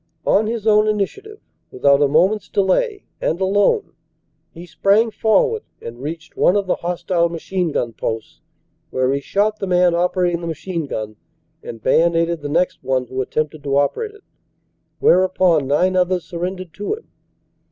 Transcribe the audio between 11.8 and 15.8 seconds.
bayonetted the next one who attempted to operate it, whereupon